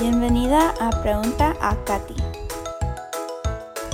Bienvenida 0.00 0.72
a 0.80 0.90
Pregunta 1.02 1.54
a 1.60 1.76
Katy. 1.84 2.14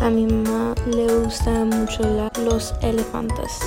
A 0.03 0.09
mi 0.11 0.27
mamá 0.27 0.75
le 0.87 1.07
gustan 1.19 1.69
mucho 1.71 2.03
la- 2.05 2.31
los 2.45 2.75
elefantes. 2.81 3.59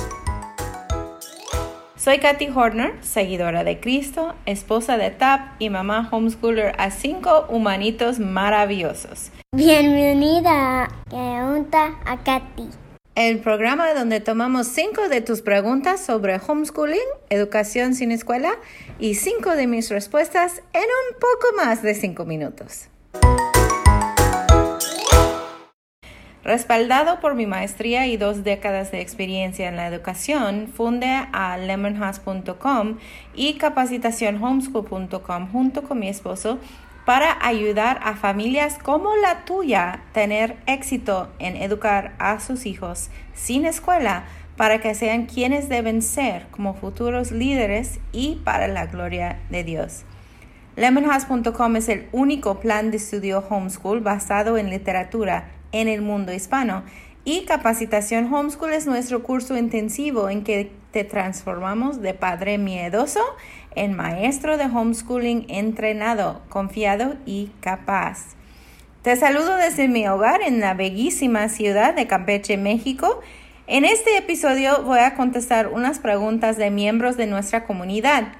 Soy 1.96 2.18
Katy 2.18 2.48
Horner, 2.48 2.94
seguidora 3.02 3.62
de 3.62 3.78
Cristo, 3.78 4.34
esposa 4.46 4.96
de 4.96 5.10
TAP 5.10 5.40
y 5.58 5.68
mamá 5.68 6.08
homeschooler 6.10 6.74
a 6.78 6.90
cinco 6.90 7.44
humanitos 7.50 8.18
maravillosos. 8.18 9.30
Bienvenida 9.54 10.84
a 10.84 10.88
Pregunta 11.10 11.90
a 12.06 12.16
Katy. 12.24 12.70
El 13.20 13.40
programa 13.40 13.92
donde 13.92 14.20
tomamos 14.20 14.66
cinco 14.68 15.10
de 15.10 15.20
tus 15.20 15.42
preguntas 15.42 16.02
sobre 16.02 16.40
homeschooling, 16.40 16.96
educación 17.28 17.94
sin 17.94 18.12
escuela 18.12 18.52
y 18.98 19.14
cinco 19.14 19.50
de 19.56 19.66
mis 19.66 19.90
respuestas 19.90 20.62
en 20.72 20.84
un 20.84 21.20
poco 21.20 21.54
más 21.54 21.82
de 21.82 21.94
cinco 21.94 22.24
minutos. 22.24 22.88
Respaldado 26.42 27.20
por 27.20 27.34
mi 27.34 27.44
maestría 27.44 28.06
y 28.06 28.16
dos 28.16 28.42
décadas 28.42 28.90
de 28.90 29.02
experiencia 29.02 29.68
en 29.68 29.76
la 29.76 29.86
educación, 29.86 30.68
fundé 30.68 31.20
a 31.30 31.58
lemonhouse.com 31.58 32.96
y 33.34 33.58
capacitacionhomeschool.com 33.58 35.52
junto 35.52 35.82
con 35.82 35.98
mi 35.98 36.08
esposo 36.08 36.58
para 37.04 37.44
ayudar 37.44 38.00
a 38.02 38.14
familias 38.14 38.78
como 38.82 39.16
la 39.16 39.44
tuya 39.44 40.02
tener 40.12 40.56
éxito 40.66 41.28
en 41.38 41.56
educar 41.56 42.14
a 42.18 42.40
sus 42.40 42.66
hijos 42.66 43.10
sin 43.34 43.64
escuela 43.64 44.24
para 44.56 44.80
que 44.80 44.94
sean 44.94 45.26
quienes 45.26 45.68
deben 45.68 46.02
ser 46.02 46.46
como 46.50 46.74
futuros 46.74 47.32
líderes 47.32 47.98
y 48.12 48.36
para 48.44 48.68
la 48.68 48.86
gloria 48.86 49.40
de 49.48 49.64
Dios. 49.64 50.04
Lemonhouse.com 50.76 51.76
es 51.76 51.88
el 51.88 52.08
único 52.12 52.60
plan 52.60 52.90
de 52.90 52.98
estudio 52.98 53.44
homeschool 53.48 54.00
basado 54.00 54.58
en 54.58 54.70
literatura 54.70 55.50
en 55.72 55.88
el 55.88 56.02
mundo 56.02 56.32
hispano 56.32 56.84
y 57.24 57.44
Capacitación 57.44 58.32
Homeschool 58.32 58.72
es 58.72 58.86
nuestro 58.86 59.22
curso 59.22 59.56
intensivo 59.56 60.28
en 60.30 60.42
que 60.42 60.72
te 60.90 61.04
transformamos 61.04 62.00
de 62.00 62.14
padre 62.14 62.58
miedoso 62.58 63.20
en 63.74 63.94
maestro 63.94 64.56
de 64.56 64.64
homeschooling 64.64 65.46
entrenado, 65.48 66.40
confiado 66.48 67.14
y 67.26 67.50
capaz. 67.60 68.34
Te 69.02 69.16
saludo 69.16 69.56
desde 69.56 69.88
mi 69.88 70.06
hogar 70.08 70.42
en 70.42 70.60
la 70.60 70.74
bellísima 70.74 71.48
ciudad 71.48 71.94
de 71.94 72.06
Campeche, 72.06 72.56
México. 72.56 73.20
En 73.66 73.84
este 73.84 74.16
episodio 74.16 74.82
voy 74.82 74.98
a 74.98 75.14
contestar 75.14 75.68
unas 75.68 76.00
preguntas 76.00 76.56
de 76.56 76.70
miembros 76.70 77.16
de 77.16 77.26
nuestra 77.26 77.64
comunidad. 77.64 78.32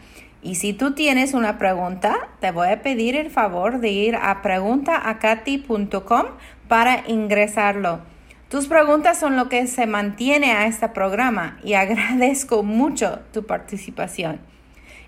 Y 0.42 0.56
si 0.56 0.72
tú 0.72 0.94
tienes 0.94 1.34
una 1.34 1.58
pregunta, 1.58 2.28
te 2.40 2.50
voy 2.50 2.68
a 2.68 2.82
pedir 2.82 3.14
el 3.14 3.30
favor 3.30 3.80
de 3.80 3.90
ir 3.90 4.16
a 4.16 4.42
preguntaacati.com 4.42 6.26
para 6.66 7.04
ingresarlo. 7.06 8.09
Tus 8.50 8.66
preguntas 8.66 9.20
son 9.20 9.36
lo 9.36 9.48
que 9.48 9.68
se 9.68 9.86
mantiene 9.86 10.50
a 10.50 10.66
este 10.66 10.88
programa 10.88 11.58
y 11.62 11.74
agradezco 11.74 12.64
mucho 12.64 13.20
tu 13.32 13.46
participación. 13.46 14.40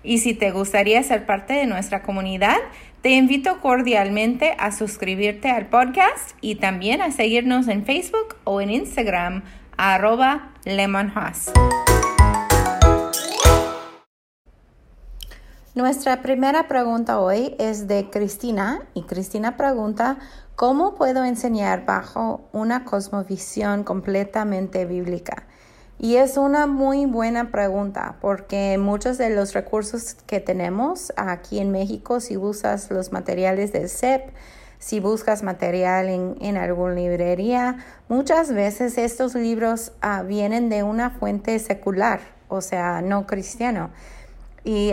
Y 0.01 0.19
si 0.19 0.33
te 0.33 0.51
gustaría 0.51 1.03
ser 1.03 1.25
parte 1.25 1.53
de 1.53 1.65
nuestra 1.65 2.03
comunidad, 2.03 2.57
te 3.01 3.09
invito 3.09 3.59
cordialmente 3.59 4.55
a 4.57 4.71
suscribirte 4.71 5.49
al 5.49 5.65
podcast 5.65 6.37
y 6.39 6.55
también 6.55 7.01
a 7.01 7.11
seguirnos 7.11 7.67
en 7.67 7.85
Facebook 7.85 8.37
o 8.45 8.61
en 8.61 8.69
Instagram 8.69 9.43
arroba 9.75 10.53
lemonhouse. 10.63 11.51
Nuestra 15.75 16.21
primera 16.21 16.67
pregunta 16.67 17.19
hoy 17.19 17.55
es 17.57 17.87
de 17.87 18.11
Cristina 18.11 18.83
y 18.93 19.05
Cristina 19.05 19.57
pregunta, 19.57 20.19
¿cómo 20.55 20.93
puedo 20.93 21.23
enseñar 21.25 21.83
bajo 21.83 22.47
una 22.51 22.85
cosmovisión 22.85 23.83
completamente 23.83 24.85
bíblica? 24.85 25.47
Y 25.97 26.17
es 26.17 26.37
una 26.37 26.67
muy 26.67 27.07
buena 27.07 27.49
pregunta 27.49 28.17
porque 28.21 28.77
muchos 28.77 29.17
de 29.17 29.31
los 29.31 29.53
recursos 29.53 30.13
que 30.27 30.39
tenemos 30.39 31.11
aquí 31.17 31.57
en 31.57 31.71
México, 31.71 32.19
si 32.19 32.37
usas 32.37 32.91
los 32.91 33.11
materiales 33.11 33.73
del 33.73 33.89
CEP, 33.89 34.29
si 34.77 34.99
buscas 34.99 35.41
material 35.41 36.07
en, 36.07 36.35
en 36.41 36.55
alguna 36.55 36.93
librería, 36.93 37.77
muchas 38.09 38.53
veces 38.53 38.99
estos 38.99 39.33
libros 39.33 39.93
ah, 40.01 40.21
vienen 40.21 40.69
de 40.69 40.83
una 40.83 41.09
fuente 41.09 41.57
secular, 41.57 42.19
o 42.47 42.61
sea, 42.61 43.01
no 43.01 43.25
cristiano. 43.25 43.89
Y 44.63 44.91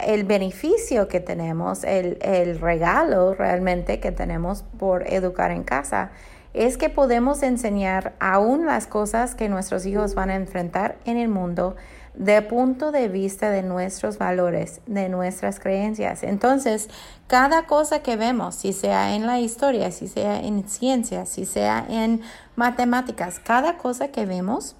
el 0.00 0.24
beneficio 0.24 1.08
que 1.08 1.20
tenemos, 1.20 1.82
el, 1.84 2.18
el 2.20 2.60
regalo 2.60 3.34
realmente 3.34 4.00
que 4.00 4.12
tenemos 4.12 4.64
por 4.78 5.06
educar 5.10 5.50
en 5.50 5.62
casa, 5.62 6.10
es 6.52 6.76
que 6.76 6.90
podemos 6.90 7.42
enseñar 7.42 8.14
aún 8.20 8.66
las 8.66 8.86
cosas 8.86 9.34
que 9.34 9.48
nuestros 9.48 9.86
hijos 9.86 10.14
van 10.14 10.28
a 10.30 10.34
enfrentar 10.34 10.98
en 11.06 11.16
el 11.16 11.28
mundo 11.28 11.76
de 12.14 12.42
punto 12.42 12.92
de 12.92 13.08
vista 13.08 13.50
de 13.50 13.62
nuestros 13.62 14.18
valores, 14.18 14.82
de 14.86 15.08
nuestras 15.08 15.58
creencias. 15.58 16.22
Entonces, 16.22 16.90
cada 17.26 17.66
cosa 17.66 18.02
que 18.02 18.16
vemos, 18.16 18.54
si 18.54 18.72
sea 18.74 19.14
en 19.14 19.26
la 19.26 19.40
historia, 19.40 19.90
si 19.90 20.08
sea 20.08 20.40
en 20.40 20.68
ciencias, 20.68 21.30
si 21.30 21.46
sea 21.46 21.86
en 21.88 22.20
matemáticas, 22.54 23.38
cada 23.38 23.78
cosa 23.78 24.08
que 24.08 24.26
vemos, 24.26 24.76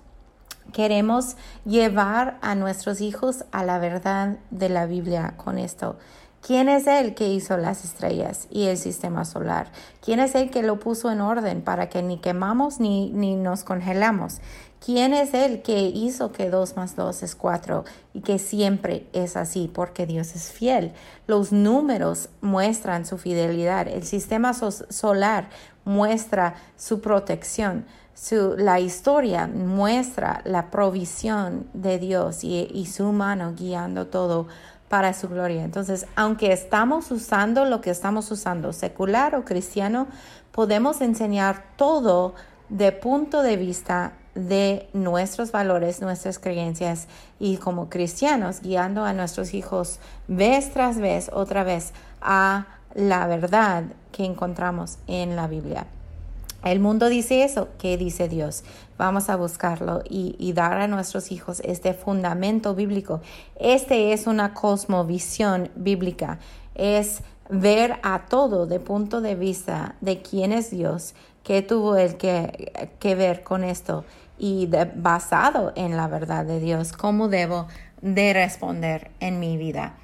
queremos 0.72 1.37
llevar 1.65 2.38
a 2.41 2.55
nuestros 2.55 3.00
hijos 3.00 3.44
a 3.53 3.65
la 3.65 3.78
verdad 3.78 4.38
de 4.50 4.69
la 4.69 4.87
Biblia 4.87 5.34
con 5.37 5.59
esto. 5.59 5.97
¿Quién 6.44 6.69
es 6.69 6.88
el 6.88 7.15
que 7.15 7.28
hizo 7.28 7.56
las 7.56 7.84
estrellas 7.84 8.49
y 8.50 8.65
el 8.65 8.77
sistema 8.77 9.25
solar? 9.25 9.71
¿Quién 10.00 10.19
es 10.19 10.34
el 10.34 10.50
que 10.50 10.65
lo 10.65 10.81
puso 10.81 11.12
en 11.12 11.21
orden 11.21 11.62
para 11.62 11.88
que 11.88 12.03
ni 12.03 12.19
quemamos 12.19 12.81
ni, 12.81 13.12
ni 13.12 13.37
nos 13.37 13.62
congelamos? 13.62 14.41
¿Quién 14.84 15.15
es 15.15 15.34
el 15.34 15.62
que 15.62 15.83
hizo 15.83 16.33
que 16.33 16.50
dos 16.50 16.75
más 16.75 16.97
dos 16.97 17.22
es 17.22 17.37
cuatro 17.37 17.84
y 18.12 18.22
que 18.22 18.41
siempre 18.41 19.06
es 19.12 19.37
así 19.37 19.71
porque 19.72 20.06
Dios 20.06 20.34
es 20.34 20.50
fiel? 20.50 20.93
Los 21.28 21.53
números 21.53 22.31
muestran 22.41 23.06
su 23.06 23.19
fidelidad. 23.19 23.87
El 23.87 24.03
sistema 24.03 24.53
solar 24.53 25.49
muestra 25.84 26.56
su 26.77 27.00
protección. 27.00 27.87
Su, 28.15 28.55
la 28.56 28.78
historia 28.78 29.47
muestra 29.47 30.43
la 30.45 30.71
provisión 30.71 31.67
de 31.73 31.99
Dios 31.99 32.45
y, 32.45 32.69
y 32.73 32.87
su 32.87 33.12
mano 33.12 33.55
guiando 33.56 34.06
todo 34.06 34.47
para 34.89 35.15
su 35.15 35.28
gloria. 35.28 35.65
Entonces, 35.65 36.06
aunque 36.17 36.53
estamos 36.53 37.11
usando 37.11 37.65
lo 37.65 37.81
que 37.81 37.91
estamos 37.91 38.31
usando, 38.31 38.72
secular 38.72 39.34
o 39.34 39.45
cristiano, 39.45 40.06
podemos 40.53 41.01
enseñar 41.01 41.65
todo 41.77 42.34
de 42.69 42.93
punto 42.93 43.43
de 43.43 43.56
vista 43.56 44.12
de 44.34 44.89
nuestros 44.93 45.53
valores, 45.53 46.01
nuestras 46.01 46.39
creencias 46.39 47.06
y 47.39 47.56
como 47.59 47.89
cristianos 47.89 48.61
guiando 48.61 49.05
a 49.05 49.12
nuestros 49.12 49.55
hijos 49.55 49.99
vez 50.28 50.72
tras 50.72 50.99
vez, 50.99 51.31
otra 51.33 51.65
vez, 51.65 51.93
a 52.21 52.67
la 52.95 53.27
verdad 53.27 53.84
que 54.11 54.25
encontramos 54.25 54.99
en 55.06 55.37
la 55.37 55.49
Biblia. 55.49 55.87
El 56.65 56.78
mundo 56.78 57.09
dice 57.09 57.43
eso, 57.43 57.69
¿qué 57.78 57.97
dice 57.97 58.28
Dios? 58.28 58.62
Vamos 58.97 59.28
a 59.28 59.37
buscarlo 59.37 60.03
y, 60.09 60.53
dar 60.53 60.81
a 60.81 60.87
nuestros 60.87 61.33
hijos 61.33 61.61
este 61.65 61.93
fundamento 61.93 62.75
bíblico. 62.77 63.21
Este 63.56 64.12
es 64.12 64.28
una 64.28 64.55
cosmovisión 64.55 65.71
bíblica, 65.75 66.39
es 66.77 67.22
ver 67.51 67.99
a 68.05 68.27
todo 68.27 68.67
de 68.67 68.78
punto 68.78 69.21
de 69.21 69.34
vista 69.34 69.97
de 70.01 70.22
quién 70.22 70.53
es 70.53 70.71
Dios, 70.71 71.15
qué 71.43 71.62
tuvo 71.62 71.97
el 71.97 72.17
que, 72.17 72.71
ver 73.03 73.43
con 73.43 73.65
esto 73.65 74.05
y 74.39 74.69
basado 74.95 75.72
en 75.75 75.97
la 75.97 76.06
verdad 76.06 76.45
de 76.45 76.61
Dios, 76.61 76.93
cómo 76.93 77.28
debo 77.28 77.67
de 78.03 78.33
responder 78.34 79.11
en 79.19 79.41
mi 79.41 79.56
vida. 79.56 79.97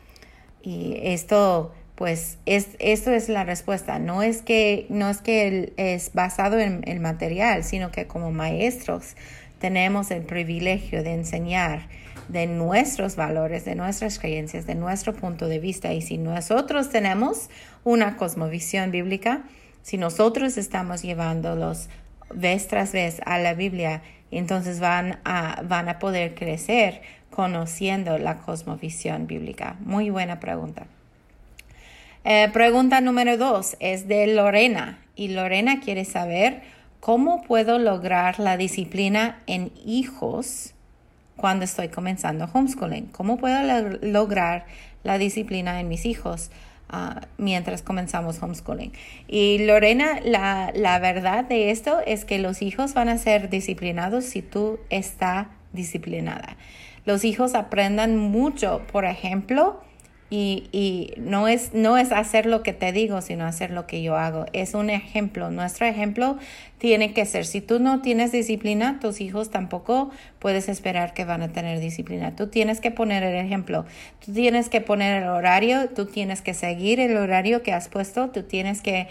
Y 0.61 0.97
esto 1.03 1.71
pues 1.99 2.39
es, 2.47 2.69
esto 2.79 3.11
es 3.11 3.29
la 3.29 3.43
respuesta. 3.43 3.99
No 3.99 4.23
es 4.23 4.41
que, 4.41 4.87
no 4.89 5.11
es, 5.11 5.19
que 5.19 5.73
es 5.77 6.12
basado 6.15 6.61
en 6.61 6.83
el 6.87 7.00
material, 7.00 7.65
sino 7.65 7.91
que 7.91 8.06
como 8.06 8.31
maestros 8.31 9.17
tenemos 9.59 10.12
el 10.12 10.23
privilegio 10.23 11.03
de 11.03 11.15
enseñar 11.15 11.89
de 12.29 12.47
nuestros 12.47 13.17
valores, 13.17 13.65
de 13.65 13.75
nuestras 13.75 14.21
creencias, 14.21 14.65
de 14.65 14.77
nuestro 14.77 15.12
punto 15.12 15.49
de 15.49 15.59
vista. 15.59 15.93
Y 15.93 16.00
si 16.00 16.19
nosotros 16.19 16.89
tenemos 16.89 17.50
una 17.83 18.17
cosmovisión 18.17 18.93
bíblica, 18.93 19.43
si 19.83 19.97
nosotros 19.97 20.56
estamos 20.56 21.03
llevándolos 21.03 21.89
vez 22.33 22.69
tras 22.69 22.93
vez 22.93 23.21
a 23.27 23.39
la 23.39 23.55
Biblia, 23.55 24.03
entonces 24.31 24.79
van 24.79 25.19
a, 25.25 25.62
van 25.65 25.89
a 25.89 25.99
poder 25.99 26.37
crecer 26.37 27.03
conociendo 27.31 28.19
la 28.19 28.37
cosmovisión 28.37 29.27
bíblica. 29.27 29.75
Muy 29.81 30.11
buena 30.11 30.39
pregunta. 30.39 30.87
Eh, 32.25 32.50
pregunta 32.53 33.00
número 33.00 33.37
dos 33.37 33.76
es 33.81 34.09
de 34.09 34.26
Lorena 34.26 34.99
y 35.17 35.29
Lorena 35.29 35.81
quiere 35.81 36.05
saber 36.05 36.62
cómo 37.00 37.43
puedo 37.43 37.79
lograr 37.79 38.38
la 38.38 38.56
disciplina 38.56 39.41
en 39.47 39.73
hijos 39.85 40.75
cuando 41.37 41.65
estoy 41.65 41.88
comenzando 41.88 42.49
homeschooling. 42.53 43.06
¿Cómo 43.06 43.38
puedo 43.38 43.59
lograr 44.03 44.67
la 45.05 45.19
disciplina 45.19 45.81
en 45.81 45.88
mis 45.88 46.05
hijos? 46.05 46.50
ah, 46.88 47.23
mientras 47.37 47.82
comenzamos 47.82 48.43
homeschooling. 48.43 48.93
Y 49.26 49.59
Lorena, 49.67 50.20
la, 50.25 50.73
la 50.75 50.99
verdad 50.99 51.44
de 51.44 51.70
esto 51.70 52.00
es 52.06 52.25
que 52.25 52.38
los 52.38 52.62
hijos 52.62 52.94
van 52.94 53.09
a 53.09 53.19
ser 53.19 53.50
disciplinados 53.50 54.25
si 54.25 54.43
tú 54.43 54.79
estás 54.91 55.49
disciplinada. 55.73 56.56
Los 57.05 57.25
hijos 57.25 57.55
aprendan 57.55 58.17
mucho, 58.17 58.82
por 58.93 59.05
ejemplo, 59.05 59.81
y, 60.31 60.69
y, 60.73 61.15
no, 61.17 61.49
es, 61.49 61.73
no 61.73 61.97
es 61.97 62.13
hacer 62.13 62.45
lo 62.45 62.63
que 62.63 62.75
te 62.75 62.93
digo, 62.93 63.23
sino 63.23 63.47
hacer 63.47 63.71
lo 63.71 63.87
que 63.87 64.03
yo 64.03 64.17
hago. 64.17 64.45
Es 64.53 64.75
un 64.75 64.91
ejemplo. 64.91 65.51
Nuestro 65.51 65.87
ejemplo 65.87 66.37
tiene 66.77 67.15
que 67.15 67.25
ser, 67.25 67.47
si 67.47 67.63
tú 67.63 67.79
no 67.79 68.03
tienes 68.03 68.31
disciplina, 68.31 69.01
tus 69.01 69.23
hijos 69.23 69.51
tampoco 69.51 70.11
puedes 70.39 70.69
esperar 70.69 71.15
que 71.15 71.25
van 71.25 71.43
a 71.43 71.49
tener 71.49 71.81
disciplina. 71.81 72.37
Tú 72.37 72.49
tienes 72.49 72.81
que 72.81 72.91
poner 72.91 73.23
el 73.23 73.37
ejemplo. 73.37 73.87
Tú 74.25 74.35
tienes 74.35 74.69
que 74.69 74.83
poner 74.83 75.23
el 75.23 75.29
horario, 75.31 75.89
tú 75.89 76.05
tienes 76.05 76.43
que 76.43 76.53
seguir 76.53 77.01
el 77.01 77.17
horario 77.17 77.63
que 77.63 77.73
has 77.73 77.89
puesto, 77.89 78.29
tú 78.29 78.43
tienes 78.43 78.83
que 78.83 79.09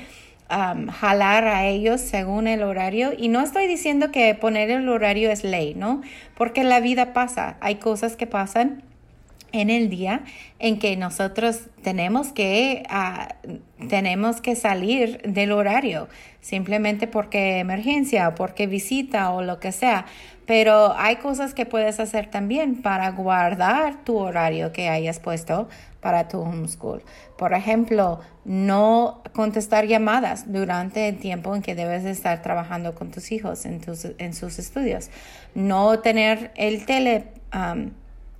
um, 0.52 0.86
jalar 0.88 1.48
a 1.48 1.66
ellos 1.66 2.00
según 2.00 2.48
el 2.48 2.62
horario. 2.62 3.12
Y 3.18 3.30
no 3.30 3.42
estoy 3.42 3.66
diciendo 3.66 4.12
que 4.12 4.36
poner 4.36 4.70
el 4.70 4.88
horario 4.88 5.32
es 5.32 5.44
ley, 5.44 5.74
¿no? 5.74 6.02
Porque 6.36 6.64
la 6.64 6.80
vida 6.80 7.12
pasa. 7.14 7.58
Hay 7.60 7.76
cosas 7.76 8.16
que 8.16 8.28
pasan 8.28 8.84
en 9.62 9.70
el 9.70 9.90
día 9.90 10.24
en 10.60 10.80
que 10.80 10.96
nosotros 10.98 11.62
tenemos 11.82 12.32
que, 12.32 12.84
ah, 12.90 13.36
tenemos 13.90 14.42
que 14.42 14.56
salir 14.56 15.22
del 15.24 15.52
horario, 15.52 16.08
simplemente 16.42 17.08
porque 17.08 17.60
emergencia 17.60 18.30
o 18.30 18.36
porque 18.36 18.68
visita 18.68 19.32
o 19.32 19.42
lo 19.42 19.60
que 19.60 19.72
sea. 19.72 20.06
Pero 20.46 20.94
hay 20.98 21.18
cosas 21.18 21.54
que 21.54 21.66
puedes 21.66 22.00
hacer 22.00 22.30
también 22.30 22.82
para 22.82 23.12
guardar 23.12 24.06
tu 24.06 24.18
horario 24.18 24.72
que 24.72 24.88
hayas 24.88 25.20
puesto 25.20 25.68
para 26.00 26.30
tu 26.30 26.40
homeschool. 26.40 27.04
Por 27.38 27.54
ejemplo, 27.54 28.22
no 28.46 29.22
contestar 29.34 29.88
llamadas 29.88 30.52
durante 30.52 31.10
el 31.10 31.18
tiempo 31.18 31.54
en 31.54 31.62
que 31.62 31.76
debes 31.76 32.06
estar 32.06 32.42
trabajando 32.42 32.96
con 32.96 33.12
tus 33.12 33.34
hijos 33.34 33.66
en, 33.66 33.82
en 34.20 34.34
sus 34.34 34.58
estudios. 34.58 35.10
No 35.54 36.00
tener 36.00 36.52
el 36.56 36.86
tele 36.86 37.26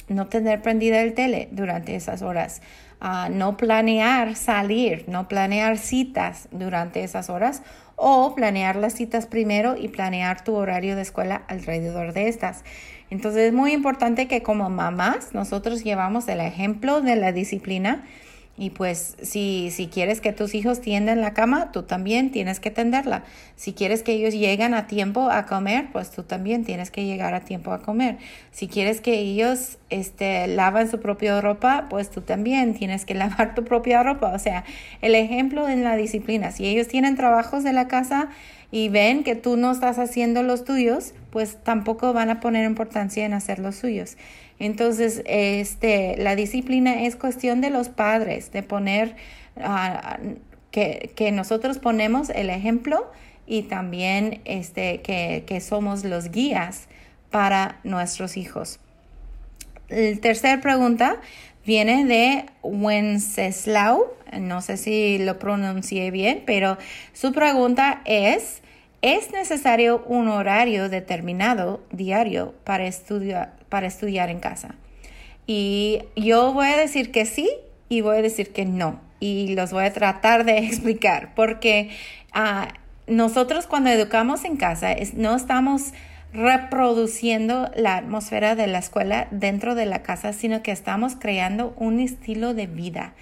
no 0.08 0.28
tener 0.28 0.62
prendida 0.62 1.02
el 1.02 1.14
tele 1.14 1.50
durante 1.52 1.96
esas 1.96 2.22
horas, 2.22 2.62
uh, 3.02 3.32
no 3.32 3.58
planear 3.58 4.36
salir, 4.36 5.06
no 5.08 5.28
planear 5.28 5.78
citas 5.78 6.48
durante 6.52 7.04
esas 7.04 7.30
horas 7.30 7.62
o 7.96 8.36
planear 8.36 8.76
las 8.76 8.94
citas 8.94 9.26
primero 9.26 9.76
y 9.76 9.88
planear 9.90 10.44
tu 10.44 10.56
horario 10.56 10.96
de 10.96 11.02
escuela 11.02 11.44
alrededor 11.48 12.14
de 12.14 12.28
estas. 12.28 12.64
Entonces 13.10 13.48
es 13.48 13.54
muy 13.54 13.72
importante 13.72 14.28
que 14.28 14.44
como 14.44 14.70
mamás 14.70 15.34
nosotros 15.34 15.84
llevamos 15.84 16.28
el 16.28 16.42
ejemplo 16.42 17.02
de 17.02 17.16
la 17.16 17.32
disciplina 17.32 18.04
y 18.60 18.72
pues 18.72 19.16
si, 19.22 19.70
si 19.72 19.88
quieres 19.88 20.20
que 20.20 20.34
tus 20.34 20.56
hijos 20.56 20.82
tiendan 20.82 21.22
la 21.22 21.34
cama, 21.34 21.72
tú 21.72 21.84
también 21.84 22.32
tienes 22.32 22.60
que 22.60 22.72
tenderla. 22.72 23.24
Si 23.56 23.74
quieres 23.74 24.02
que 24.02 24.14
ellos 24.14 24.34
lleguen 24.34 24.74
a 24.74 24.88
tiempo 24.88 25.30
a 25.30 25.46
comer, 25.46 25.90
pues 25.92 26.10
tú 26.10 26.24
también 26.24 26.66
tienes 26.66 26.90
que 26.90 27.06
llegar 27.06 27.36
a 27.36 27.42
tiempo 27.42 27.72
a 27.72 27.84
comer. 27.84 28.18
Si 28.52 28.68
quieres 28.68 29.00
que 29.00 29.20
ellos 29.20 29.78
este, 29.92 30.48
lavan 30.48 30.90
su 30.90 31.00
propia 31.00 31.40
ropa, 31.40 31.86
pues 31.88 32.10
tú 32.10 32.22
también 32.22 32.74
tienes 32.74 33.06
que 33.06 33.14
lavar 33.16 33.54
tu 33.54 33.64
propia 33.64 34.02
ropa. 34.02 34.34
O 34.34 34.40
sea, 34.40 34.64
el 35.02 35.14
ejemplo 35.14 35.70
en 35.70 35.84
la 35.84 35.96
disciplina. 35.96 36.52
Si 36.52 36.66
ellos 36.66 36.88
tienen 36.88 37.16
trabajos 37.16 37.64
de 37.64 37.74
la 37.74 37.88
casa, 37.88 38.30
y 38.72 38.90
ven 38.90 39.24
que 39.24 39.36
tú 39.36 39.56
no 39.56 39.72
estás 39.72 39.98
haciendo 39.98 40.44
los 40.44 40.66
tuyos, 40.66 41.14
pues 41.32 41.58
tampoco 41.64 42.14
van 42.14 42.30
a 42.30 42.40
poner 42.40 42.66
importancia 42.66 43.26
en 43.26 43.34
hacer 43.34 43.60
los 43.60 43.76
suyos. 43.76 44.18
Entonces, 44.60 45.22
este, 45.26 46.16
la 46.18 46.36
disciplina 46.36 47.04
es 47.04 47.16
cuestión 47.16 47.62
de 47.62 47.70
los 47.70 47.90
padres, 47.90 48.52
de 48.52 48.64
poner, 48.64 49.16
ah, 49.62 50.20
que, 50.72 51.32
nosotros 51.32 51.80
ponemos 51.80 52.30
el 52.30 52.50
ejemplo 52.50 53.12
y 53.46 53.64
también 53.64 54.42
este, 54.46 55.02
que, 55.02 55.44
que 55.48 55.62
somos 55.62 56.04
los 56.04 56.32
guías 56.32 56.88
para 57.30 57.80
nuestros 57.84 58.38
hijos. 58.38 58.80
La 59.90 60.20
tercera 60.20 60.60
pregunta 60.60 61.18
viene 61.66 62.06
de 62.06 62.46
Wenceslau, 62.64 64.06
no 64.40 64.62
sé 64.62 64.78
si 64.78 65.18
lo 65.18 65.38
pronuncié 65.40 66.12
bien, 66.12 66.44
pero 66.46 66.78
su 67.14 67.32
pregunta 67.32 68.02
es, 68.06 68.62
¿es 69.02 69.32
necesario 69.32 70.04
un 70.08 70.28
horario 70.28 70.90
determinado 70.90 71.82
diario 71.92 72.54
para 72.64 72.86
estudiar, 72.86 73.54
para 73.70 73.88
estudiar 73.88 74.30
en 74.30 74.40
casa? 74.40 74.76
Y 75.46 76.04
yo 76.16 76.54
voy 76.54 76.68
a 76.68 76.78
decir 76.78 77.12
que 77.12 77.26
sí 77.26 77.50
y 77.90 78.02
voy 78.02 78.18
a 78.18 78.22
decir 78.22 78.52
que 78.52 78.66
no. 78.66 79.00
Y 79.20 79.56
los 79.56 79.72
voy 79.72 79.86
a 79.86 79.94
tratar 79.94 80.44
de 80.44 80.58
explicar 80.66 81.34
porque 81.36 81.90
uh, 82.36 82.68
nosotros 83.08 83.68
cuando 83.68 83.90
educamos 83.90 84.44
en 84.44 84.58
casa 84.58 84.96
no 85.16 85.36
estamos 85.36 85.94
reproduciendo 86.34 87.72
la 87.76 87.98
atmósfera 87.98 88.56
de 88.56 88.68
la 88.68 88.80
escuela 88.80 89.28
dentro 89.32 89.76
de 89.76 89.86
la 89.86 90.04
casa, 90.04 90.34
sino 90.34 90.62
que 90.62 90.72
estamos 90.72 91.16
creando 91.16 91.74
un 91.78 92.00
estilo 92.00 92.54
de 92.54 92.68
vida, 92.68 93.14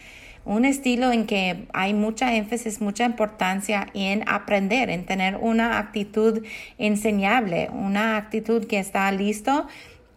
un 0.46 0.64
estilo 0.64 1.12
en 1.12 1.26
que 1.26 1.68
hay 1.74 1.94
mucha 1.94 2.36
énfasis, 2.36 2.80
mucha 2.80 3.04
importancia 3.04 3.88
en 3.94 4.24
aprender, 4.30 4.90
en 4.90 5.06
tener 5.06 5.38
una 5.38 5.80
actitud 5.80 6.46
enseñable, 6.78 7.70
una 7.74 8.16
actitud 8.18 8.66
que 8.68 8.80
está 8.80 9.12
listo 9.12 9.68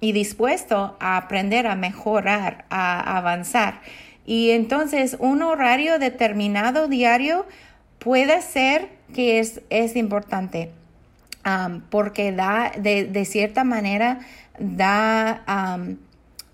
y 0.01 0.13
dispuesto 0.13 0.97
a 1.01 1.17
aprender, 1.17 1.67
a 1.67 1.75
mejorar, 1.75 2.67
a 2.69 3.17
avanzar. 3.17 3.81
Y 4.27 4.51
entonces 4.51 5.17
un 5.19 5.43
horario 5.43 5.99
determinado 5.99 6.87
diario 6.87 7.47
puede 7.99 8.43
ser 8.43 8.89
que 9.15 9.39
es, 9.39 9.63
es 9.71 9.97
importante 9.97 10.71
porque 11.89 12.33
da, 12.33 12.73
de, 12.77 13.25
cierta 13.25 13.65
manera, 13.65 14.21
da, 14.59 15.43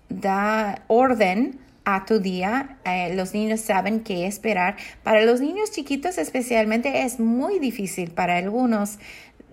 da 0.07 0.81
orden 0.87 1.59
a 1.85 2.05
tu 2.05 2.19
día. 2.19 2.77
Eh, 2.83 3.15
los 3.15 3.33
niños 3.33 3.61
saben 3.61 4.01
qué 4.01 4.27
esperar. 4.27 4.75
Para 5.03 5.23
los 5.23 5.39
niños 5.39 5.71
chiquitos 5.71 6.17
especialmente 6.17 7.03
es 7.03 7.19
muy 7.19 7.59
difícil 7.59 8.11
para 8.11 8.37
algunos 8.37 8.99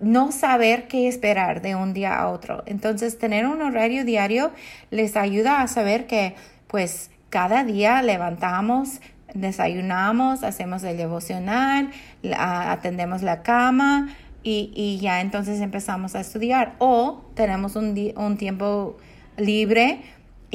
no 0.01 0.31
saber 0.31 0.87
qué 0.87 1.07
esperar 1.07 1.61
de 1.61 1.75
un 1.75 1.93
día 1.93 2.17
a 2.19 2.29
otro. 2.29 2.63
Entonces, 2.65 3.17
tener 3.17 3.45
un 3.45 3.61
horario 3.61 4.03
diario 4.03 4.51
les 4.91 5.15
ayuda 5.15 5.61
a 5.61 5.67
saber 5.67 6.07
que, 6.07 6.35
pues, 6.67 7.09
cada 7.29 7.63
día 7.63 8.01
levantamos, 8.01 8.99
desayunamos, 9.33 10.43
hacemos 10.43 10.83
el 10.83 10.97
devocional, 10.97 11.89
atendemos 12.35 13.21
la 13.21 13.43
cama, 13.43 14.09
y, 14.43 14.71
y 14.75 14.99
ya 14.99 15.21
entonces 15.21 15.61
empezamos 15.61 16.15
a 16.15 16.19
estudiar. 16.19 16.75
O 16.79 17.23
tenemos 17.33 17.75
un, 17.75 18.13
un 18.17 18.37
tiempo 18.37 18.97
libre 19.37 20.01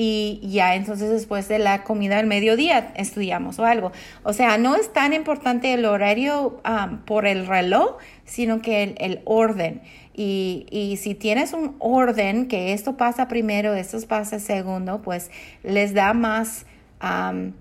y 0.00 0.38
ya 0.44 0.76
entonces 0.76 1.10
después 1.10 1.48
de 1.48 1.58
la 1.58 1.82
comida 1.82 2.18
del 2.18 2.26
mediodía 2.26 2.92
estudiamos 2.94 3.58
o 3.58 3.64
algo. 3.64 3.90
O 4.22 4.32
sea, 4.32 4.56
no 4.56 4.76
es 4.76 4.92
tan 4.92 5.12
importante 5.12 5.74
el 5.74 5.84
horario 5.84 6.62
por 7.04 7.26
el 7.26 7.48
reloj, 7.48 7.96
sino 8.24 8.62
que 8.62 8.84
el, 8.84 8.94
el 8.98 9.22
orden. 9.24 9.82
Y, 10.14 10.66
y, 10.70 10.98
si 10.98 11.16
tienes 11.16 11.52
un 11.52 11.74
orden, 11.80 12.46
que 12.46 12.74
esto 12.74 12.96
pasa 12.96 13.26
primero, 13.26 13.74
esto 13.74 13.98
pasa 14.06 14.38
segundo, 14.38 15.02
pues 15.02 15.32
les 15.64 15.94
da 15.94 16.12
más 16.12 16.64
um, 17.02 17.52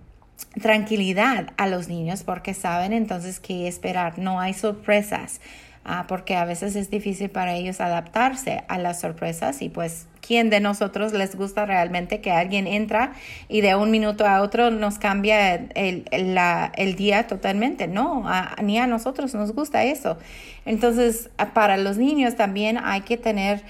tranquilidad 0.62 1.53
a 1.58 1.65
los 1.65 1.88
niños 1.88 2.24
porque 2.24 2.53
saben 2.53 2.94
entonces 2.94 3.39
qué 3.39 3.67
esperar. 3.67 4.20
No 4.20 4.39
hay 4.39 4.53
sorpresas. 4.53 5.41
Ah, 5.89 6.06
porque 6.08 6.36
a 6.36 6.46
veces 6.46 6.75
es 6.75 6.91
difícil 6.91 7.29
para 7.29 7.56
ellos 7.56 7.79
adaptarse 7.79 8.63
a 8.67 8.77
las 8.77 9.00
sorpresas 9.00 9.62
y 9.62 9.70
pues 9.70 10.06
quién 10.28 10.50
de 10.50 10.60
nosotros 10.60 11.14
les 11.14 11.36
gusta 11.36 11.66
realmente 11.66 12.20
que 12.20 12.32
alguien 12.32 12.68
entra 12.68 13.14
y 13.48 13.62
de 13.62 13.76
un 13.76 13.92
minuto 13.92 14.28
a 14.28 14.42
otro 14.42 14.72
nos 14.72 15.00
cambia 15.00 15.56
el, 15.56 16.06
el, 16.12 16.96
día 16.96 17.28
totalmente, 17.28 17.88
no, 17.88 18.26
ni 18.62 18.78
a 18.78 18.88
nosotros 18.88 19.34
nos 19.34 19.54
gusta 19.54 19.86
eso. 19.86 20.18
Entonces, 20.66 21.30
para 21.54 21.78
los 21.78 21.98
niños 21.98 22.36
también 22.36 22.78
hay 22.78 23.02
que 23.02 23.16
tener 23.16 23.64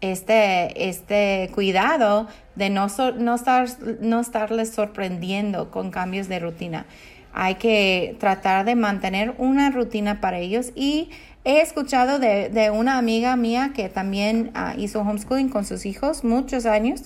este, 0.00 0.88
este 0.88 1.50
cuidado 1.52 2.28
de 2.54 2.70
no, 2.70 2.86
no, 3.18 3.34
estar, 3.34 3.68
no 4.00 4.20
estarles 4.20 4.70
sorprendiendo 4.70 5.70
con 5.72 5.90
cambios 5.90 6.28
de 6.28 6.38
rutina 6.38 6.86
hay 7.32 7.56
que 7.56 8.16
tratar 8.18 8.64
de 8.64 8.74
mantener 8.74 9.34
una 9.38 9.70
rutina 9.70 10.20
para 10.20 10.38
ellos 10.38 10.72
y 10.74 11.10
he 11.44 11.60
escuchado 11.60 12.18
de, 12.18 12.70
una 12.72 12.98
amiga 12.98 13.36
mía 13.36 13.72
que 13.74 13.88
también 13.88 14.50
ah, 14.54 14.74
hizo 14.76 15.00
homeschooling 15.00 15.48
con 15.48 15.64
sus 15.64 15.86
hijos 15.86 16.24
muchos 16.24 16.66
años, 16.66 17.04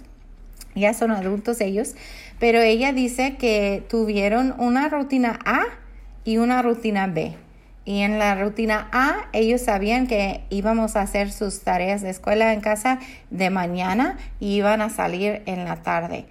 ya 0.75 0.93
son 0.95 1.11
adultos 1.11 1.61
ellos, 1.61 1.95
pero 2.39 2.61
ella 2.61 2.93
dice 2.93 3.37
que 3.37 3.85
tuvieron 3.89 4.55
una 4.59 4.89
rutina 4.89 5.39
A 5.45 5.63
y 6.25 6.39
una 6.39 6.63
rutina 6.63 7.07
B. 7.07 7.37
Y 7.87 8.01
en 8.01 8.19
la 8.19 8.35
rutina 8.35 8.89
A, 8.93 9.29
ellos 9.33 9.61
sabían 9.61 10.07
que 10.07 10.43
íbamos 10.49 10.97
a 10.97 11.03
hacer 11.03 11.31
sus 11.31 11.61
tareas 11.61 12.01
de 12.01 12.09
escuela 12.11 12.53
en 12.55 12.63
casa 12.63 12.99
de 13.31 13.51
mañana 13.51 14.17
y 14.41 14.55
iban 14.57 14.81
a 14.81 14.89
salir 14.89 15.43
en 15.45 15.65
la 15.65 15.83
tarde. 15.83 16.25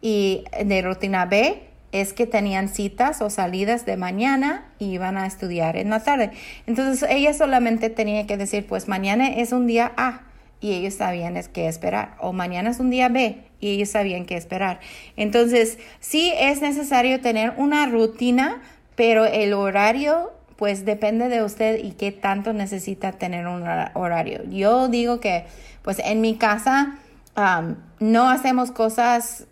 Y 0.00 0.44
de 0.64 0.82
rutina 0.82 1.26
B, 1.26 1.69
es 1.92 2.12
que 2.12 2.26
tenían 2.26 2.68
citas 2.68 3.20
o 3.20 3.30
salidas 3.30 3.84
de 3.86 3.96
mañana 3.96 4.64
y 4.78 4.86
iban 4.86 5.16
a 5.16 5.26
estudiar 5.26 5.76
en 5.76 5.90
la 5.90 6.00
tarde. 6.00 6.30
Entonces 6.66 7.08
ella 7.10 7.34
solamente 7.34 7.90
tenía 7.90 8.26
que 8.26 8.36
decir, 8.36 8.66
pues 8.66 8.88
mañana 8.88 9.28
es 9.28 9.52
un 9.52 9.66
día 9.66 9.92
A 9.96 10.22
y 10.60 10.72
ellos 10.72 10.94
sabían 10.94 11.40
qué 11.52 11.68
esperar, 11.68 12.16
o 12.20 12.32
mañana 12.32 12.70
es 12.70 12.80
un 12.80 12.90
día 12.90 13.08
B 13.08 13.42
y 13.60 13.70
ellos 13.70 13.88
sabían 13.90 14.26
qué 14.26 14.36
esperar. 14.36 14.78
Entonces 15.16 15.78
sí 16.00 16.32
es 16.38 16.60
necesario 16.60 17.20
tener 17.20 17.54
una 17.56 17.86
rutina, 17.86 18.60
pero 18.94 19.24
el 19.24 19.54
horario 19.54 20.32
pues 20.56 20.84
depende 20.84 21.30
de 21.30 21.42
usted 21.42 21.82
y 21.82 21.92
qué 21.92 22.12
tanto 22.12 22.52
necesita 22.52 23.12
tener 23.12 23.46
un 23.46 23.64
horario. 23.94 24.42
Yo 24.50 24.88
digo 24.88 25.18
que 25.18 25.46
pues 25.82 25.98
en 26.04 26.20
mi 26.20 26.36
casa 26.36 26.98
no 27.98 28.28
hacemos 28.28 28.70
cosas 28.70 29.46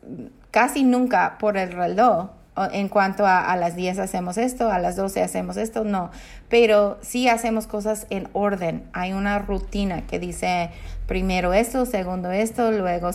casi 0.51 0.85
nunca 0.85 1.37
por 1.39 1.57
el 1.57 1.73
reloj. 1.73 2.31
En 2.73 2.89
cuanto 2.89 3.25
a, 3.25 3.53
a, 3.53 3.57
las 3.57 3.77
10 3.77 4.01
hacemos 4.01 4.37
esto, 4.37 4.69
a 4.69 4.81
las 4.81 4.97
12 4.97 5.23
hacemos 5.23 5.57
esto, 5.57 5.85
no. 5.85 6.11
Pero 6.49 6.99
sí 7.03 7.29
hacemos 7.29 7.69
cosas 7.69 8.09
en 8.11 8.29
orden. 8.33 8.83
Hay 8.93 9.13
una 9.13 9.39
rutina 9.39 10.03
que 10.09 10.19
dice 10.19 10.71
primero 11.09 11.55
esto, 11.55 11.87
segundo 11.87 12.31
esto, 12.31 12.71
luego 12.71 13.11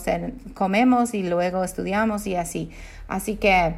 comemos 0.54 1.14
y 1.14 1.22
luego 1.22 1.62
estudiamos 1.62 2.26
y 2.26 2.36
así. 2.36 2.70
Así 3.06 3.36
que 3.36 3.76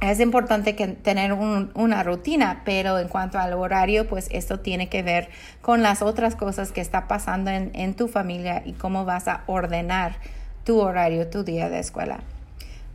es 0.00 0.20
importante 0.20 0.74
que 0.74 0.88
tener 0.88 1.32
una 1.32 2.02
rutina, 2.02 2.62
pero 2.64 2.98
en 2.98 3.08
cuanto 3.08 3.38
al 3.38 3.54
horario, 3.54 4.06
pues 4.08 4.28
esto 4.32 4.60
tiene 4.60 4.88
que 4.88 5.02
ver 5.02 5.30
con 5.62 5.82
las 5.82 6.02
otras 6.02 6.34
cosas 6.34 6.72
que 6.72 6.80
está 6.80 7.08
pasando 7.08 7.50
en, 7.50 7.70
en 7.74 7.94
tu 7.94 8.08
familia 8.08 8.62
y 8.64 8.72
cómo 8.72 9.04
vas 9.04 9.28
a 9.28 9.44
ordenar 9.46 10.16
tu 10.64 10.80
horario, 10.80 11.28
tu 11.28 11.44
día 11.44 11.70
de 11.70 11.78
escuela. 11.78 12.20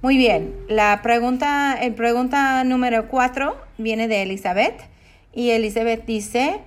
Muy 0.02 0.16
bien, 0.16 0.56
la 0.70 1.02
pregunta, 1.02 1.74
el 1.74 1.94
pregunta 1.94 2.64
número 2.64 3.10
cuatro 3.10 3.58
viene 3.78 4.08
de 4.08 4.22
Elizabeth 4.22 4.80
y 5.34 5.50
Elizabeth 5.50 6.06
dice, 6.06 6.62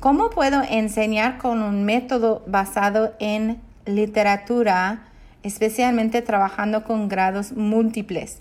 ¿cómo 0.00 0.30
puedo 0.30 0.62
enseñar 0.62 1.36
con 1.36 1.62
un 1.62 1.84
método 1.84 2.42
basado 2.46 3.12
en 3.18 3.60
literatura, 3.84 5.02
especialmente 5.42 6.22
trabajando 6.22 6.82
con 6.82 7.10
grados 7.10 7.52
múltiples? 7.52 8.38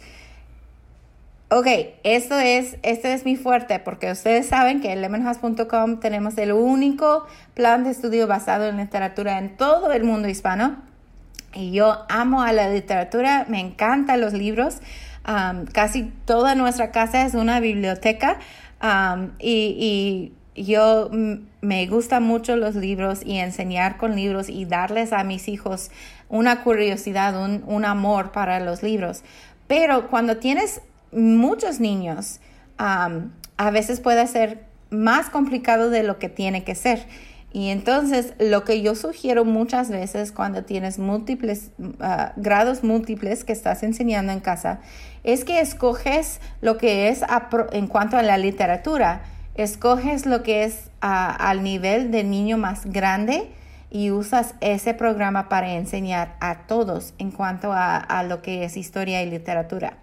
Ok, 1.50 1.68
esto 2.06 2.40
es, 2.40 2.78
esto 2.84 3.10
es 3.10 3.26
mi 3.26 3.36
fuerte 3.36 3.80
porque 3.80 4.14
ustedes 4.14 4.48
saben 4.48 4.80
que 4.80 4.94
en 4.94 5.02
lemonhouse.com 5.02 6.00
tenemos 6.00 6.38
el 6.38 6.54
único 6.54 7.26
plan 7.54 7.84
de 7.84 7.90
estudio 7.90 8.28
basado 8.28 8.70
en 8.70 8.78
literatura 8.78 9.40
en 9.40 9.58
todo 9.58 9.92
el 9.92 10.06
mundo 10.06 10.30
hispano. 10.30 10.90
Y 11.54 11.72
yo 11.72 12.06
amo 12.10 12.42
a 12.44 12.54
la 12.54 12.70
literatura, 12.70 13.46
me 13.50 13.60
encantan 13.60 14.22
los 14.22 14.34
libros. 14.34 14.78
casi 15.74 16.12
toda 16.26 16.56
nuestra 16.56 16.92
casa 16.92 17.26
es 17.26 17.34
una 17.34 17.60
biblioteca 17.60 18.40
y, 19.40 20.34
yo 20.54 21.10
me 21.62 21.88
gusta 21.88 22.20
mucho 22.20 22.58
los 22.58 22.76
libros 22.76 23.22
y 23.26 23.38
enseñar 23.38 23.96
con 23.96 24.18
libros 24.18 24.50
y 24.50 24.66
darles 24.66 25.14
a 25.14 25.24
mis 25.24 25.48
hijos 25.48 25.92
una 26.28 26.64
curiosidad, 26.64 27.42
un, 27.42 27.64
un 27.66 27.86
amor 27.86 28.34
para 28.34 28.60
los 28.60 28.84
libros. 28.84 29.24
Pero 29.68 30.10
cuando 30.10 30.38
tienes 30.38 30.82
muchos 31.14 31.80
niños, 31.80 32.42
a 32.78 33.72
veces 33.72 34.02
puede 34.02 34.28
ser 34.28 34.66
más 34.90 35.30
complicado 35.30 35.90
de 35.90 36.04
lo 36.04 36.20
que 36.20 36.30
tiene 36.30 36.64
que 36.64 36.76
ser. 36.76 37.08
Y 37.54 37.70
entonces 37.70 38.34
lo 38.40 38.64
que 38.64 38.82
yo 38.82 38.96
sugiero 38.96 39.44
muchas 39.44 39.90
veces 39.90 40.32
cuando 40.32 40.64
tienes 40.64 41.00
múltiples 41.00 41.72
ah, 42.00 42.32
grados 42.38 42.84
múltiples 42.84 43.44
que 43.44 43.52
estás 43.52 43.84
enseñando 43.84 44.32
en 44.32 44.40
casa 44.40 44.80
es 45.24 45.44
que 45.44 45.60
escoges 45.60 46.40
lo 46.62 46.78
que 46.78 47.10
es 47.10 47.24
en 47.74 47.88
cuanto 47.88 48.18
a 48.18 48.24
la 48.24 48.38
literatura, 48.38 49.24
escoges 49.56 50.26
lo 50.26 50.44
que 50.44 50.64
es 50.64 50.90
al 51.02 51.64
nivel 51.64 52.10
de 52.12 52.24
niño 52.24 52.58
más 52.58 52.86
grande 52.86 53.52
y 53.90 54.12
usas 54.12 54.56
ese 54.62 54.94
programa 54.94 55.50
para 55.50 55.74
enseñar 55.74 56.38
a 56.40 56.68
todos 56.68 57.14
en 57.18 57.32
cuanto 57.32 57.74
a 57.74 58.24
lo 58.28 58.42
que 58.42 58.64
es 58.64 58.78
historia 58.78 59.22
y 59.24 59.30
literatura. 59.30 59.98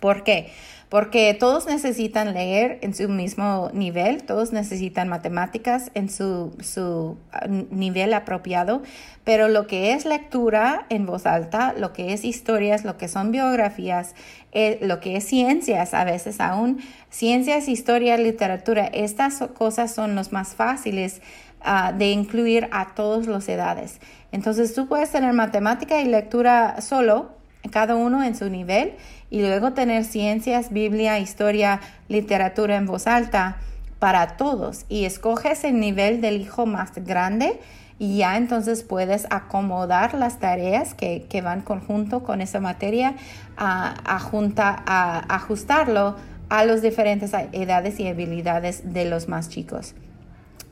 ¿Por 0.00 0.24
qué? 0.24 0.50
Porque 0.90 1.32
todos 1.38 1.66
necesitan 1.66 2.34
leer 2.34 2.80
en 2.82 2.94
su 2.94 3.08
mismo 3.08 3.70
nivel, 3.72 4.24
todos 4.24 4.52
necesitan 4.52 5.08
matemáticas 5.08 5.92
en 5.94 6.10
su, 6.10 6.52
su 6.60 7.16
ah, 7.32 7.46
nivel 7.46 8.12
apropiado, 8.12 8.82
pero 9.22 9.46
lo 9.46 9.68
que 9.68 9.92
es 9.92 10.04
lectura 10.04 10.86
en 10.88 11.06
voz 11.06 11.26
alta, 11.26 11.74
lo 11.78 11.92
que 11.92 12.12
es 12.12 12.24
historias, 12.24 12.84
lo 12.84 12.98
que 12.98 13.06
son 13.06 13.30
biografías, 13.30 14.16
eh, 14.50 14.80
lo 14.82 14.98
que 14.98 15.16
es 15.16 15.24
ciencias, 15.24 15.94
a 15.94 16.02
veces 16.02 16.40
aún 16.40 16.80
ciencias, 17.08 17.68
historia, 17.68 18.16
literatura, 18.16 18.86
estas 18.86 19.44
cosas 19.54 19.94
son 19.94 20.16
los 20.16 20.32
más 20.32 20.56
fáciles 20.56 21.22
ah, 21.60 21.92
de 21.96 22.10
incluir 22.10 22.68
a 22.72 22.96
todas 22.96 23.28
las 23.28 23.48
edades. 23.48 24.00
Entonces 24.32 24.74
tú 24.74 24.88
puedes 24.88 25.12
tener 25.12 25.34
matemática 25.34 26.00
y 26.00 26.06
lectura 26.06 26.80
solo, 26.80 27.38
cada 27.70 27.94
uno 27.94 28.24
en 28.24 28.34
su 28.34 28.48
nivel 28.48 28.94
y 29.30 29.40
luego 29.40 29.72
tener 29.72 30.04
ciencias, 30.04 30.72
Biblia, 30.72 31.18
historia, 31.18 31.80
literatura 32.08 32.76
en 32.76 32.86
voz 32.86 33.06
alta 33.06 33.56
para 33.98 34.36
todos 34.36 34.84
y 34.88 35.04
escoges 35.04 35.64
el 35.64 35.78
nivel 35.78 36.20
del 36.20 36.40
hijo 36.40 36.66
más 36.66 36.92
grande 36.96 37.60
y 37.98 38.16
ya 38.18 38.36
entonces 38.36 38.82
puedes 38.82 39.26
acomodar 39.30 40.14
las 40.14 40.38
tareas 40.38 40.94
que, 40.94 41.42
van 41.44 41.60
conjunto 41.60 42.22
con 42.22 42.40
esa 42.40 42.58
materia 42.58 43.14
a, 43.56 43.94
a 44.06 45.34
ajustarlo 45.34 46.16
a 46.48 46.64
las 46.64 46.82
diferentes 46.82 47.32
edades 47.52 48.00
y 48.00 48.08
habilidades 48.08 48.92
de 48.92 49.04
los 49.04 49.28
más 49.28 49.50
chicos. 49.50 49.94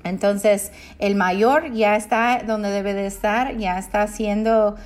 Entonces, 0.05 0.73
el 0.99 1.17
mayor 1.17 1.73
ya 1.73 1.97
está 1.97 2.43
donde 2.47 2.71
debe 2.71 2.95
de 2.95 3.07
estar, 3.07 3.57
ya 3.57 3.79
está 3.79 4.03
haciendo 4.03 4.77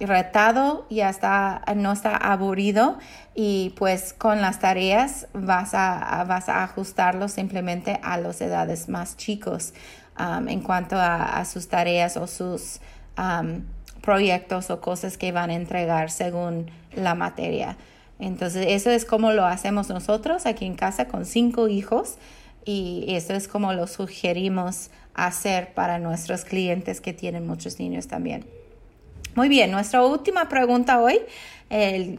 retado, 0.00 0.86
ya 0.90 1.08
está, 1.08 1.62
no 1.74 1.92
está 1.92 2.16
aburrido 2.16 2.98
y 3.34 3.72
pues 3.76 4.12
con 4.12 4.42
las 4.42 4.58
tareas 4.58 5.26
vas 5.32 5.70
a, 5.72 6.24
vas 6.28 6.48
a 6.48 6.64
ajustarlo 6.64 7.28
simplemente 7.28 7.98
a 8.02 8.18
las 8.18 8.40
edades 8.40 8.88
más 8.88 9.16
chicos 9.16 9.72
en 10.46 10.60
cuanto 10.60 10.96
a, 10.98 11.44
sus 11.44 11.68
tareas 11.68 12.16
o 12.16 12.26
sus 12.26 12.80
proyectos 14.02 14.70
o 14.70 14.80
cosas 14.80 15.16
que 15.16 15.32
van 15.32 15.50
a 15.50 15.54
entregar 15.54 16.10
según 16.10 16.70
la 16.94 17.14
materia. 17.14 17.76
Entonces, 18.18 18.66
eso 18.68 18.90
es 18.90 19.04
como 19.04 19.32
lo 19.32 19.46
hacemos 19.46 19.88
nosotros 19.88 20.44
aquí 20.44 20.66
en 20.66 20.74
casa 20.74 21.06
con 21.06 21.24
cinco 21.24 21.68
hijos 21.68 22.16
y 22.64 23.04
eso 23.08 23.32
es 23.34 23.48
como 23.48 23.72
lo 23.72 23.86
sugerimos 23.86 24.90
hacer 25.14 25.72
para 25.74 25.98
nuestros 25.98 26.44
clientes 26.44 27.00
que 27.00 27.12
tienen 27.12 27.46
muchos 27.46 27.78
niños 27.78 28.08
también. 28.08 28.44
Muy 29.38 29.48
bien, 29.48 29.70
nuestra 29.70 30.04
última 30.04 30.48
pregunta 30.48 31.00
hoy, 31.00 31.20
el, 31.70 32.18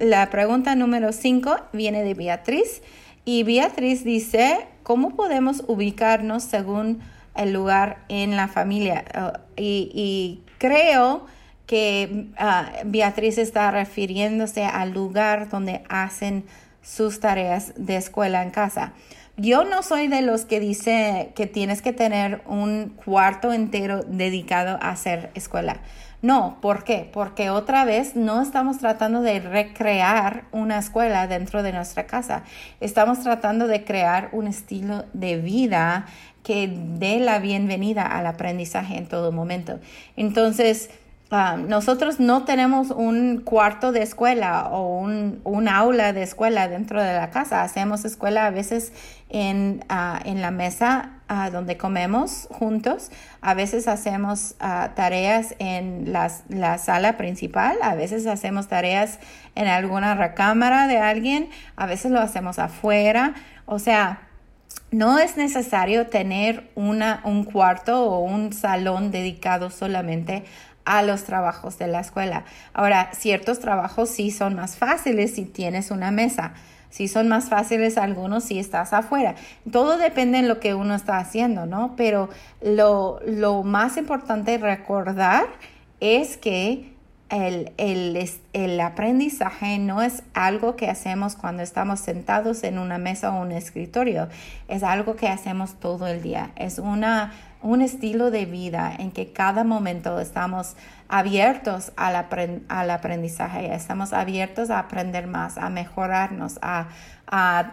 la 0.00 0.30
pregunta 0.30 0.74
número 0.76 1.12
5 1.12 1.54
viene 1.74 2.02
de 2.02 2.14
Beatriz 2.14 2.80
y 3.26 3.42
Beatriz 3.42 4.02
dice, 4.02 4.66
¿cómo 4.82 5.14
podemos 5.14 5.62
ubicarnos 5.66 6.44
según 6.44 7.00
el 7.36 7.52
lugar 7.52 7.98
en 8.08 8.34
la 8.34 8.48
familia? 8.48 9.04
Uh, 9.14 9.38
y, 9.58 10.40
creo 10.56 11.26
que 11.66 12.28
uh, 12.40 12.86
Beatriz 12.86 13.36
está 13.36 13.70
refiriéndose 13.70 14.64
al 14.64 14.92
lugar 14.92 15.50
donde 15.50 15.82
hacen 15.90 16.46
sus 16.80 17.20
tareas 17.20 17.74
de 17.76 17.96
escuela 17.96 18.42
en 18.42 18.52
casa. 18.52 18.94
Yo 19.40 19.62
no 19.62 19.84
soy 19.84 20.08
de 20.08 20.20
los 20.20 20.44
que 20.44 20.58
dice 20.58 21.30
que 21.36 21.46
tienes 21.46 21.80
que 21.80 21.92
tener 21.92 22.42
un 22.48 22.98
cuarto 23.04 23.52
entero 23.52 24.02
dedicado 24.02 24.78
a 24.82 24.90
hacer 24.90 25.30
escuela. 25.34 25.76
No, 26.22 26.58
¿por 26.60 26.82
qué? 26.82 27.08
Porque 27.12 27.48
otra 27.48 27.84
vez 27.84 28.16
no 28.16 28.42
estamos 28.42 28.78
tratando 28.78 29.22
de 29.22 29.38
recrear 29.38 30.46
una 30.50 30.78
escuela 30.78 31.28
dentro 31.28 31.62
de 31.62 31.72
nuestra 31.72 32.08
casa. 32.08 32.42
Estamos 32.80 33.20
tratando 33.20 33.68
de 33.68 33.84
crear 33.84 34.28
un 34.32 34.48
estilo 34.48 35.04
de 35.12 35.36
vida 35.36 36.06
que 36.42 36.68
dé 36.98 37.20
la 37.20 37.38
bienvenida 37.38 38.02
al 38.06 38.26
aprendizaje 38.26 38.96
en 38.96 39.06
todo 39.06 39.30
momento. 39.30 39.78
Entonces, 40.16 40.90
Ah, 41.30 41.58
nosotros 41.58 42.20
no 42.20 42.44
tenemos 42.44 42.90
un 42.90 43.42
cuarto 43.44 43.92
de 43.92 44.00
escuela 44.00 44.68
o 44.70 44.98
un, 44.98 45.68
aula 45.68 46.14
de 46.14 46.22
escuela 46.22 46.68
dentro 46.68 47.02
de 47.02 47.12
la 47.12 47.28
casa. 47.28 47.62
Hacemos 47.62 48.06
escuela 48.06 48.46
a 48.46 48.50
veces 48.50 48.94
en, 49.28 49.84
ah, 49.90 50.22
la 50.24 50.50
mesa 50.50 51.20
ah, 51.28 51.50
donde 51.50 51.76
comemos 51.76 52.48
juntos. 52.50 53.10
A 53.42 53.52
veces 53.52 53.88
hacemos 53.88 54.54
tareas 54.58 55.54
en 55.58 56.14
la 56.14 56.78
sala 56.78 57.18
principal. 57.18 57.76
A 57.82 57.94
veces 57.94 58.26
hacemos 58.26 58.68
tareas 58.68 59.18
en 59.54 59.66
alguna 59.66 60.14
recámara 60.14 60.86
de 60.86 60.96
alguien. 60.96 61.50
A 61.76 61.84
veces 61.84 62.10
lo 62.10 62.20
hacemos 62.20 62.58
afuera. 62.58 63.34
O 63.66 63.78
sea, 63.78 64.28
no 64.90 65.18
es 65.18 65.36
necesario 65.36 66.06
tener 66.06 66.70
una, 66.74 67.20
un 67.24 67.44
cuarto 67.44 68.04
o 68.04 68.20
un 68.20 68.54
salón 68.54 69.10
dedicado 69.10 69.70
solamente 69.70 70.44
a 70.88 71.02
los 71.02 71.24
trabajos 71.24 71.78
de 71.78 71.86
la 71.86 72.00
escuela. 72.00 72.44
Ahora, 72.72 73.10
ciertos 73.12 73.60
trabajos 73.60 74.08
sí 74.08 74.30
son 74.30 74.54
más 74.54 74.76
fáciles 74.76 75.34
si 75.34 75.44
tienes 75.44 75.90
una 75.90 76.10
mesa. 76.10 76.54
Si 76.88 77.08
son 77.08 77.28
más 77.28 77.50
fáciles 77.50 77.98
algunos 77.98 78.44
si 78.44 78.58
estás 78.58 78.94
afuera. 78.94 79.34
Todo 79.70 79.98
depende 79.98 80.38
en 80.38 80.48
lo 80.48 80.60
que 80.60 80.72
uno 80.72 80.94
está 80.94 81.18
haciendo, 81.18 81.66
¿no? 81.66 81.94
Pero 81.96 82.30
lo, 82.62 83.20
lo 83.26 83.62
más 83.62 83.98
importante 83.98 84.56
recordar 84.56 85.46
es 86.00 86.38
que 86.38 86.94
el, 87.30 87.72
el, 87.76 88.30
el, 88.54 88.80
aprendizaje 88.80 89.78
no 89.78 90.00
es 90.00 90.22
algo 90.32 90.76
que 90.76 90.88
hacemos 90.88 91.36
cuando 91.36 91.62
estamos 91.62 92.00
sentados 92.00 92.64
en 92.64 92.78
una 92.78 92.98
mesa 92.98 93.32
o 93.32 93.42
un 93.42 93.52
escritorio, 93.52 94.28
es 94.68 94.82
algo 94.82 95.16
que 95.16 95.28
hacemos 95.28 95.74
todo 95.78 96.06
el 96.06 96.22
día, 96.22 96.52
es 96.56 96.78
una, 96.78 97.32
un 97.60 97.82
estilo 97.82 98.30
de 98.30 98.46
vida 98.46 98.94
en 98.98 99.10
que 99.10 99.32
cada 99.32 99.62
momento 99.62 100.18
estamos 100.20 100.74
abiertos 101.08 101.92
al, 101.96 102.26
al 102.68 102.90
aprendizaje, 102.90 103.74
estamos 103.74 104.12
abiertos 104.14 104.70
a 104.70 104.78
aprender 104.78 105.26
más, 105.26 105.58
a 105.58 105.68
mejorarnos, 105.68 106.58
a, 106.62 106.88
a, 107.26 107.72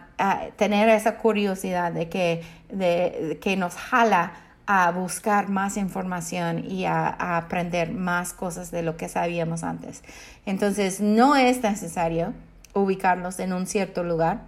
tener 0.57 0.89
esa 0.89 1.15
curiosidad 1.17 1.93
de 1.93 2.09
que, 2.09 2.43
de, 2.69 3.39
que 3.41 3.55
nos 3.55 3.75
jala 3.75 4.33
a 4.67 4.91
buscar 4.91 5.49
más 5.49 5.77
información 5.77 6.69
y 6.69 6.85
a, 6.85 7.37
aprender 7.37 7.91
más 7.91 8.33
cosas 8.33 8.71
de 8.71 8.81
lo 8.81 8.97
que 8.97 9.09
sabíamos 9.09 9.63
antes. 9.63 10.03
Entonces, 10.45 11.01
no 11.01 11.35
es 11.35 11.61
necesario 11.61 12.33
ubicarlos 12.73 13.39
en 13.39 13.53
un 13.53 13.67
cierto 13.67 14.03
lugar 14.03 14.41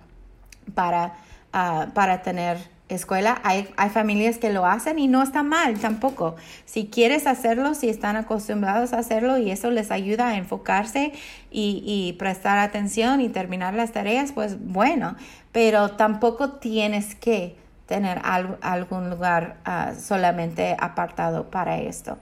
para, 0.74 1.14
ah, 1.54 1.88
para 1.94 2.22
tener 2.24 2.58
escuela. 2.90 3.40
Hay, 3.44 3.68
hay, 3.78 3.90
familias 3.90 4.38
que 4.38 4.52
lo 4.52 4.66
hacen 4.66 4.98
y 4.98 5.08
no 5.08 5.22
está 5.22 5.44
mal 5.44 5.78
tampoco. 5.80 6.36
Si 6.66 6.88
quieres 6.88 7.28
hacerlo, 7.28 7.74
si 7.74 7.90
están 7.90 8.16
acostumbrados 8.16 8.94
a 8.94 9.00
hacerlo 9.00 9.38
y 9.38 9.52
eso 9.52 9.72
les 9.72 9.92
ayuda 9.92 10.30
a 10.30 10.38
enfocarse 10.38 11.12
y, 11.52 11.84
y 11.86 12.14
prestar 12.14 12.58
atención 12.58 13.22
y 13.22 13.30
terminar 13.30 13.74
las 13.74 13.92
tareas, 13.92 14.32
pues 14.32 14.58
bueno, 14.66 15.16
pero 15.52 15.92
tampoco 15.92 16.54
tienes 16.54 17.16
que 17.16 17.56
tener 17.88 18.22
algún 18.24 19.10
lugar 19.10 19.58
ah, 19.66 19.94
solamente 20.00 20.76
apartado 20.80 21.50
para 21.50 21.78
esto. 21.78 22.18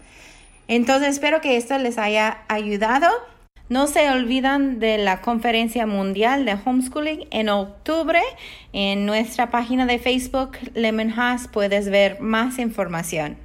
Entonces 0.68 1.10
espero 1.10 1.42
que 1.42 1.58
esto 1.58 1.78
les 1.78 1.98
haya 1.98 2.38
ayudado. 2.48 3.08
No 3.68 3.88
se 3.88 4.10
olvidan 4.10 4.80
de 4.80 5.00
la 5.00 5.22
conferencia 5.22 5.88
mundial 5.88 6.46
de 6.46 6.58
homeschooling 6.64 7.28
en 7.32 7.50
octubre. 7.50 8.22
En 8.74 9.06
nuestra 9.06 9.50
página 9.50 9.88
de 9.88 9.98
Facebook, 9.98 10.52
Lemon 10.76 11.10
House, 11.10 11.48
puedes 11.48 11.90
ver 11.90 12.22
más 12.22 12.60
información. 12.60 13.45